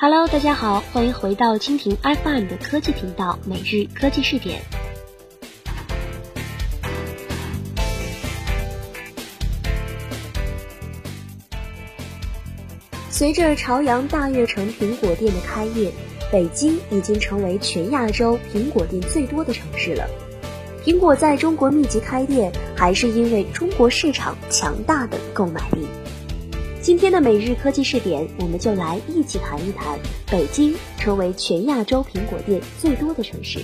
[0.00, 4.62] Hello，大家好，欢迎回到蜻蜓 FM 的科技频道每日科技视点。
[13.10, 15.90] 随着朝阳大悦城苹果店的开业，
[16.30, 20.08] 北京已经成为全亚洲苹果店最多的城市了。
[20.84, 25.88] 苹果在中国密集开店，还是因为中国市场强大的购买力。
[26.88, 29.98] 今天的每日科技试点，我们就来一起谈一谈
[30.30, 33.58] 北京成为全亚洲苹果店最多的城市。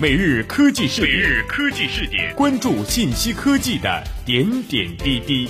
[0.00, 5.48] 每日科技视点，每日科技试点，关注信息科技的点点滴滴。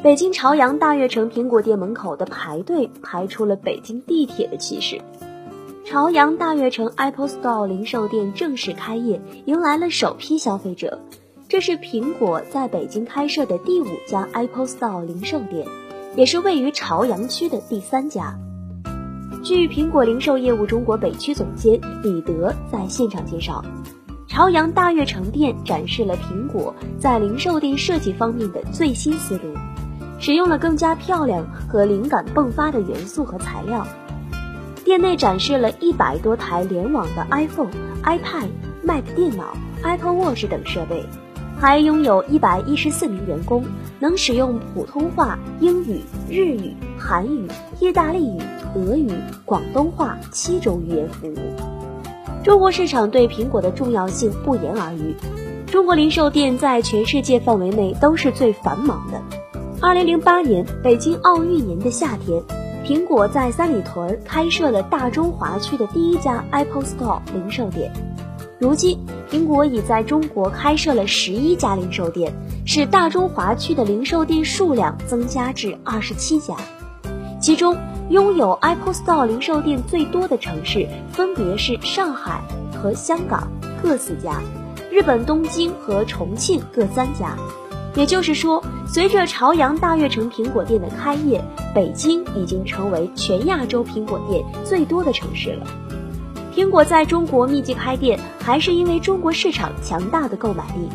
[0.00, 5.00] 北京朝阳大悦城苹果店门口的排队排出了北京地铁的气势。
[5.84, 11.00] 朝阳大悦城 Apple Store 零售店正式开业，迎来了首批消费者。
[11.48, 15.66] 这是苹果在北京开设的第五家 Apple Store 零售店，
[16.14, 18.38] 也是位于朝阳区的第三家。
[19.42, 23.64] 据苹果零售业务中国北区总监李德在现场介绍，
[24.28, 29.52] 朝阳大悦城店展示了苹果在零售店设计方面的最新思路。
[30.18, 33.86] 使用了更加漂亮和灵感迸发的元素和材料。
[34.84, 37.70] 店内展示了一百多台联网的 iPhone、
[38.02, 38.48] iPad、
[38.82, 41.04] Mac 电脑、Apple Watch 等设备，
[41.60, 43.64] 还拥有一百一十四名员工，
[43.98, 46.00] 能使用普通话、英语、
[46.30, 47.46] 日语、韩语、
[47.80, 48.40] 意大利语、
[48.74, 49.10] 俄语、
[49.44, 51.36] 广东话七种语言服务。
[52.42, 55.14] 中国市场对苹果的重要性不言而喻，
[55.66, 59.20] 中国零售店在全世界范围内都是最繁忙的。
[59.80, 62.42] 二零零八年，北京奥运年的夏天，
[62.84, 67.92] 苹果在三里屯开设了大中华区的第一家 Apple Store 零售店。
[68.58, 68.98] 如今，
[69.30, 72.32] 苹果已在中国开设了十一家零售店，
[72.66, 76.56] 使大中华区的零售店数量增加至二十七家。
[77.40, 77.76] 其中，
[78.10, 82.42] 拥有 Apple Store 零售店最多的城市分别是上海
[82.82, 83.46] 和香港
[83.80, 84.40] 各四家，
[84.90, 87.36] 日本东京和重庆各三家。
[87.94, 91.44] 也就是说，随着朝阳大悦城苹果店的开业，
[91.74, 95.66] 北京已经成为全亚洲苹果店最多的城市了。
[96.54, 100.88] 苹果在中国密集开店，还是因为中国市场强大的购买力。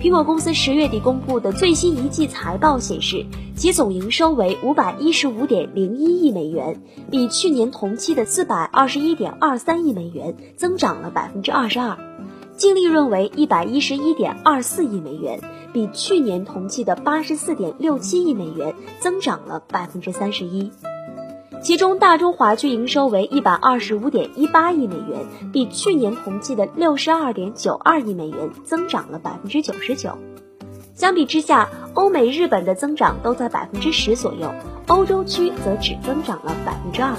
[0.00, 11.96] 苹果公司十月底公布的最新一季财报显示，其总营收为五百一十五点零一亿美元，比去年同期的四百二十一点二三亿美元增长了百分之二十二。
[12.56, 15.40] 净利润为一百一十一点二四亿美元，
[15.72, 20.70] 比去年同期的八十四点六七亿美元增长了百分之三十一。
[21.62, 30.18] 其中，大中华区营收为一百二十五点一八亿美元，比去年同期的六十二点九二亿美元增长了百分之九十九。
[30.94, 34.52] 相比之下，欧美、日本的增长都在百分之十左右，
[34.88, 37.14] 欧洲区则只增长了百分之二。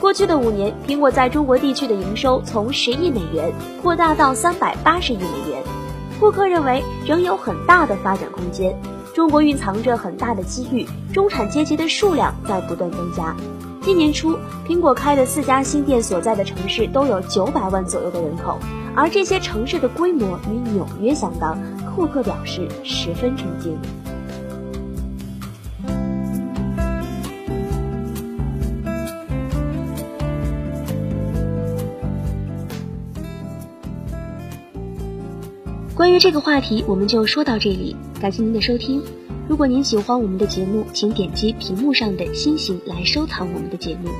[0.00, 3.52] 过去的五年，苹果在中国地区的营收从十亿美元
[3.82, 5.62] 扩大到三百八十亿美元。
[6.22, 8.80] 库克认为仍有很大的发展空间，
[9.12, 13.34] 中国蕴藏着很大的机遇，中产阶级的数量在不断增加。
[13.80, 18.56] 今年初，苹果开的四家新店所在的城市都有九百万左右的人口，
[18.94, 21.58] 而这些城市的规模与纽约相当。
[21.96, 23.76] 库克表示十分震惊。
[36.02, 37.94] 关于这个话题，我们就说到这里。
[38.20, 39.00] 感谢您的收听。
[39.46, 44.10] 如果您喜欢我们的节目，请点击屏幕上的星星来收藏我们的节目。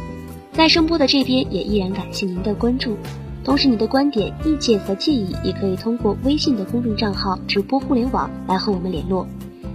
[0.52, 2.96] 在声波的这边，也依然感谢您的关注。
[3.43, 9.26] 同时，你的观点、意见和建议也可以通过微信的公众账号“直播互联网”来和我们联络。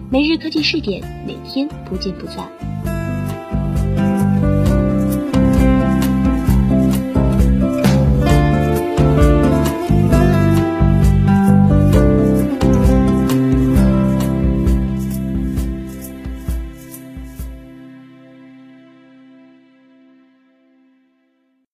[0.10, 2.50] 每日科技试点，每天不见不散。